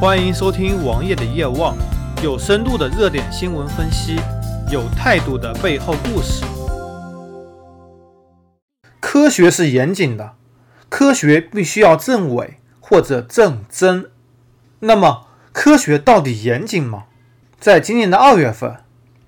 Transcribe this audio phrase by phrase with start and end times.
[0.00, 1.76] 欢迎收听王爷的夜望，
[2.22, 4.18] 有深度的热点新闻分析，
[4.72, 6.42] 有态度的背后故事。
[8.98, 10.36] 科学是严谨的，
[10.88, 14.10] 科学必须要证伪或者证真。
[14.78, 17.04] 那么，科学到底严谨吗？
[17.58, 18.76] 在今年的二月份，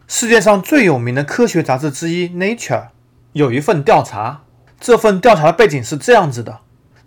[0.08, 2.56] 世界上最有名的科学杂志之一《Nature》
[3.32, 4.44] 有一份调查。
[4.80, 6.60] 这份调查的背景是这样子的：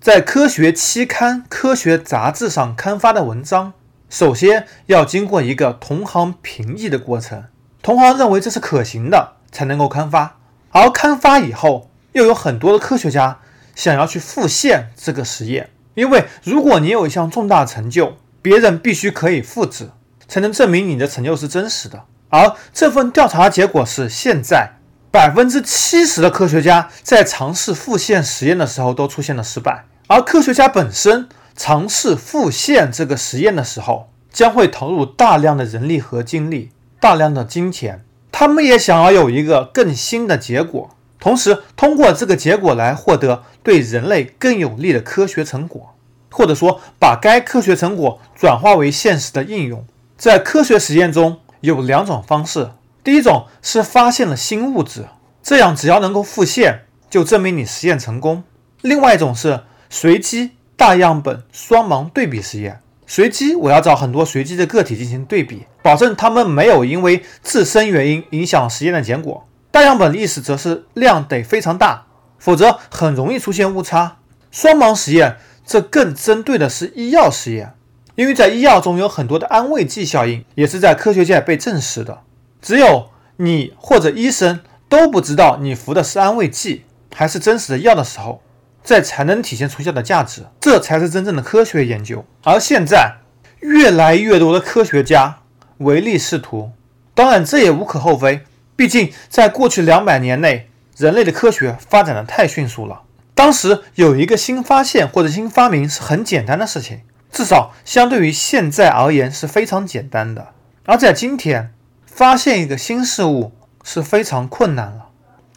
[0.06, 3.74] 在科学期刊、科学杂志上刊发的文章，
[4.08, 7.46] 首先要经过一个同行评议的过程，
[7.82, 10.38] 同行认为这是可行的，才能够刊发。
[10.70, 13.40] 而刊发以后，又有很多的科学家
[13.74, 19.90] 想要去复现这个实验，因为如果你有一项重大成就，别人必须可以复制，
[20.28, 22.04] 才能证明你的成就是真实的。
[22.30, 24.74] 而这份调查结果是，现在。
[25.12, 38.06] 百分之七十的科学家在尝试复现实验的时候都出现了失败，而科学家本身尝试复现这个实验的时候，将会投入大量的人力和精力，大量的金钱。
[38.32, 45.96] 他们也想要有一个更新的结果，同时通过这个结果来获得对人类更有利的科学成果，
[46.30, 49.84] 或者说把该科学成果转化为现实的应用。
[50.18, 52.70] 在科学实验中有两种方式。
[53.04, 55.06] 第一种是发现了新物质，
[55.42, 58.44] 这样只要能够复现，就证明你实验成功。
[58.82, 59.62] 另外一种是
[59.98, 69.48] 随机大样本双盲对比实验，随机我要找很多随机的个体进行对比，保证他们没有因为自身原因影响实验的结果。
[69.72, 74.18] 大样本的意思则是量得非常大，否则很容易出现误差。
[74.52, 77.72] 双盲实验这更针对的是医药实验，
[78.16, 82.20] 因为在医药中有很多的安慰剂效应，也是在科学界被证实的。
[82.62, 84.60] 只有你或者医生
[84.90, 88.42] 都不知道你服的是安慰剂还是真实的药的时候，
[88.86, 92.24] 这才能体现出效的价值，这才是真正的科学研究。
[92.44, 93.16] 而现在，
[93.60, 95.40] 越来越多的科学家
[95.80, 96.72] 唯利是图，
[97.16, 98.44] 当然这也无可厚非，
[98.76, 103.02] 毕竟在过去两百年内，人类的科学发展的太迅速了。
[103.34, 107.02] 当时有一个新发现或者新发明是很简单的事情，
[107.32, 110.50] 至少相对于现在而言是非常简单的。
[110.86, 111.74] 而在今天，
[112.06, 113.52] 发现一个新事物
[113.84, 115.08] 是非常困难了，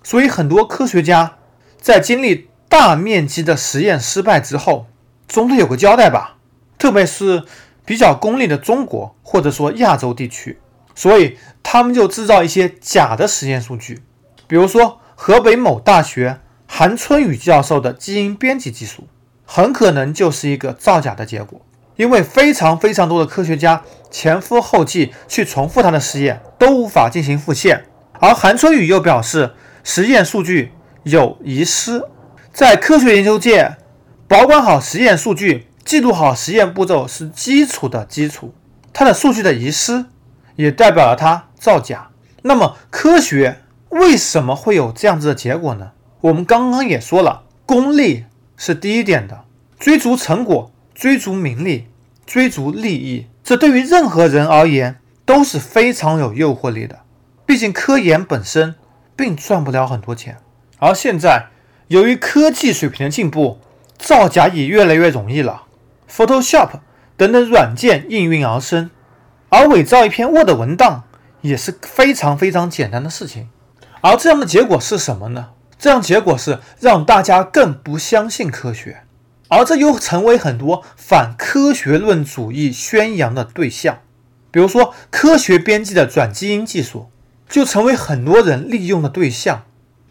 [0.02, 1.36] 所以很多科学家
[1.80, 4.86] 在经历大面积的实验失败之后，
[5.26, 6.36] 总得有个交代吧。
[6.78, 7.44] 特别是
[7.84, 10.60] 比较功利的中国或者说亚洲地区，
[10.94, 14.02] 所以他们就制造一些假的实验数据，
[14.46, 19.08] 比如说河北某大学韩春雨教授的基因编辑技术，
[19.44, 21.60] 很可能就是一个造假的结果。
[21.96, 27.86] 因为非常非常多的科学家前赴后继去重复他的实验，都无法进行复现。
[28.20, 29.52] 而韩春雨又表示，
[29.82, 30.70] 实验数据
[31.02, 32.04] 有遗失。
[32.58, 33.76] 在科学研究界，
[34.26, 38.52] 保管好实验数据、记录好实验步骤是基础的基础。
[38.92, 40.06] 它的数据的遗失，
[40.56, 42.10] 也代表了它造假。
[42.42, 43.60] 那么，科学
[43.90, 45.92] 为什么会有这样子的结果呢？
[46.20, 48.24] 我们刚刚也说了，功利
[48.56, 49.44] 是第一点的，
[49.78, 50.72] 追逐成果。
[50.92, 51.86] 追逐名利，
[52.26, 57.02] 追逐利益，这对于任何人而言都是非常有诱惑力的。
[57.46, 58.74] 毕竟科研本身
[59.14, 60.38] 并赚不了很多钱，
[60.80, 61.50] 而现在
[61.88, 63.58] 由于科技水平的进步，
[63.98, 65.64] 造假也越来越容易了。
[66.10, 66.80] Photoshop
[67.16, 68.90] 等等软件应运而生，
[69.48, 71.04] 而伪造一篇 Word 文档
[71.40, 73.48] 也是非常非常简单的事情。
[74.00, 75.48] 而这样的结果是什么呢？
[75.78, 79.02] 这样结果是让大家更不相信科学。
[79.48, 84.00] 而这又成为很多反科学论主义宣扬的对象，
[84.50, 87.08] 比如说科学编辑的转基因技术，
[87.48, 89.64] 就成为很多人利用的对象，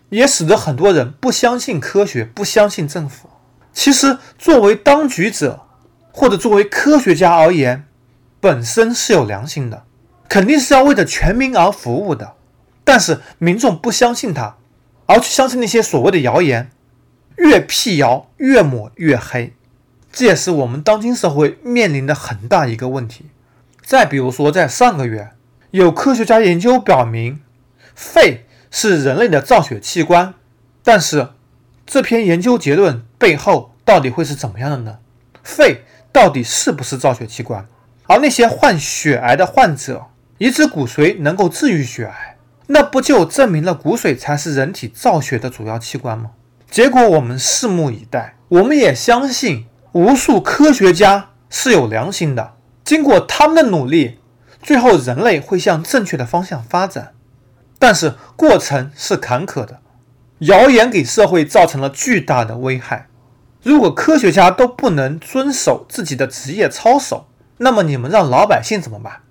[0.10, 3.30] 也使得很多人不相信科学，不相信政府。
[3.74, 5.66] 其实，作为当局者
[6.12, 7.86] 或者作为科学家而言，
[8.40, 9.84] 本身是有良心的，
[10.28, 12.34] 肯定是要为着全民而服务的。
[12.84, 14.58] 但是民众不相信他，
[15.06, 16.72] 而去相信那些所谓的谣言。
[17.38, 19.54] 越辟谣越抹越黑，
[20.12, 23.28] 这也是我们当今社会面临的很大一个问题。
[23.86, 25.30] 再比如说，在上个月，
[25.70, 27.40] 有科学家研究表明，
[27.94, 30.34] 肺是人类的造血器官。
[30.84, 31.30] 但是，
[31.86, 34.98] 这篇研究结论背后到底会是怎么样的呢？
[35.44, 37.66] 肺到底是不是造血器官？
[38.08, 42.38] 而那些患血癌的患者，移植骨髓能够治愈血癌，
[42.68, 46.32] 那不就证明了骨髓才是人体造血的主要器官吗？
[46.70, 48.36] 结果我们拭目以待。
[48.50, 52.54] 我们也相信无数科学家是有良心的，
[52.86, 54.20] 经过他们的努力，
[54.62, 57.14] 最后人类会向正确的方向发展。
[57.80, 59.80] 但是过程是坎坷的，
[60.40, 63.08] 谣言给社会造成了巨大的危害。
[63.64, 67.28] 如果科学家都不能遵守自己的职业操守，
[67.58, 69.22] 那么你们让老百姓怎么办？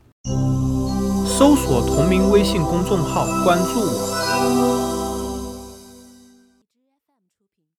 [1.26, 4.95] 搜索同名微信公众号，关注我。